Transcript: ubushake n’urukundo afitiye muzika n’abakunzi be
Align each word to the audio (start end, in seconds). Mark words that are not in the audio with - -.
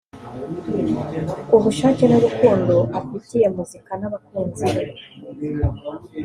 ubushake 1.55 2.03
n’urukundo 2.07 2.75
afitiye 2.97 3.47
muzika 3.55 3.91
n’abakunzi 3.99 4.65
be 4.73 4.83